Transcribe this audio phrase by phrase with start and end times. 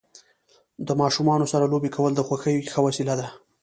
[0.87, 3.27] د ماشومانو سره لوبې کول د خوښۍ ښه وسیله ده.